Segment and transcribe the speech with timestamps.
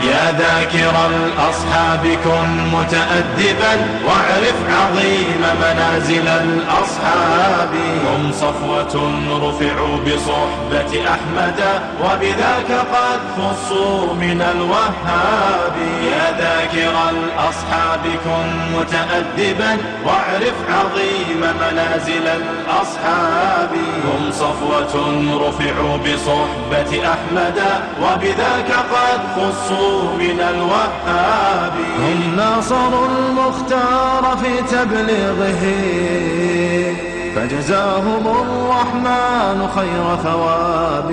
[0.00, 3.72] يا ذاكر الأصحاب كن متأدبا
[4.06, 7.74] واعرف عظيم منازل الأصحاب.
[8.06, 8.94] هم صفوة
[9.42, 11.60] رفعوا بصحبة أحمد
[12.04, 15.76] وبذاك قد خصوا من الوهاب.
[16.02, 23.70] يا ذاكر الأصحاب كن متأدبا واعرف عظيم منازل الأصحاب.
[24.04, 24.94] هم صفوة
[25.48, 27.58] رفعوا بصحبة أحمد
[28.02, 31.72] وبذاك قد خصوا من الوهاب.
[31.98, 35.62] هم ناصروا المختار في تبليغه.
[37.36, 41.10] فجزاهم الرحمن خير ثواب.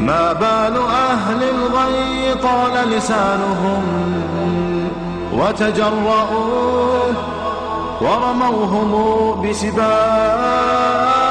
[0.00, 0.76] ما بال
[1.10, 3.82] أهل الغي طال لسانهم.
[5.32, 7.12] وتجرؤوا
[8.00, 8.92] ورموهم
[9.42, 11.23] بسباب.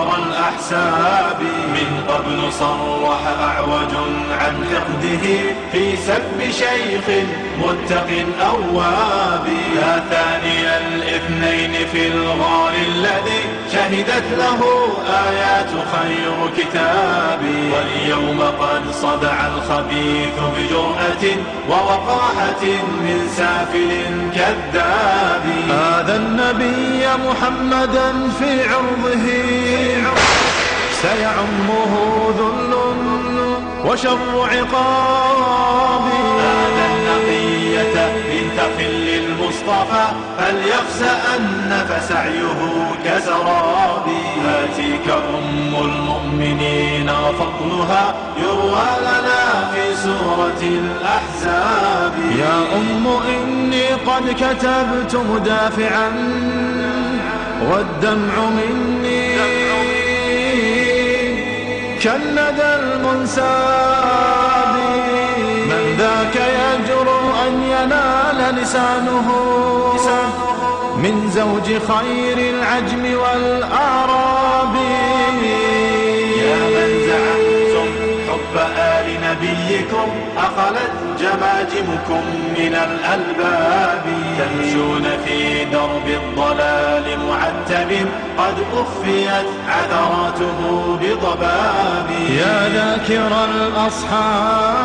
[0.00, 1.40] ذرى الأحساب.
[1.76, 3.94] من قبل صرح أعوج
[4.40, 5.26] عن حقده
[5.72, 7.24] في سب شيخ
[7.58, 8.08] متق
[8.40, 9.46] أواب.
[9.76, 14.60] يا ثاني الإثنين في الغار الذي شهدت له
[15.28, 17.42] آيات خير كتاب.
[17.72, 21.24] واليوم قد صدع الخبيث بجرأة
[21.70, 22.64] ووقاحة
[23.04, 23.90] من سافل
[24.34, 25.44] كذاب.
[25.70, 29.26] هذا النبي محمدا في عرضه.
[31.02, 31.92] سيعمه
[32.38, 32.72] ذل
[33.84, 36.06] وشر عقاب.
[38.28, 40.04] بنت خل المصطفى
[40.38, 42.60] فليخسأن فسعيه
[43.04, 44.06] كسراب
[44.44, 49.42] هاتيك أم المؤمنين وفضلها يروى لنا
[49.74, 52.12] في سورة الأحزاب.
[52.38, 56.08] يا أم إني قد كتبت مدافعا
[57.70, 59.20] والدمع مني
[62.02, 64.20] كالندى المنساب.
[65.70, 66.78] من ذاك أن
[67.82, 69.28] ينال لسانه.
[70.96, 74.74] من زوج خير العجم والأعراب.
[76.36, 77.88] يا من زعمتم
[78.28, 80.08] حب آل نبيكم
[80.38, 82.22] أخلت جماجمكم
[82.58, 84.04] من الألباب.
[84.38, 87.90] تمشون في درب الضلال معتب
[88.38, 90.58] قد أخفيت عثراته
[91.02, 92.08] بضباب.
[92.38, 94.80] يا ذاكر الأصحاب.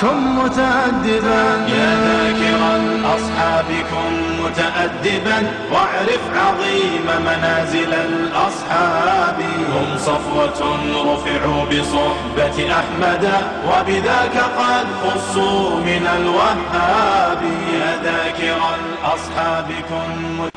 [0.00, 1.66] كن متأدبا.
[1.68, 5.38] يا ذاكر الأصحاب كن متأدبا.
[5.72, 9.38] واعرف عظيم منازل الأصحاب.
[9.74, 10.60] هم صفوة
[11.06, 13.24] رفعوا بصحبة أحمد
[13.68, 17.42] وبذاك قد خصوا من الوهاب.
[17.74, 20.53] يا ذاكر الأصحاب كن متأدبا.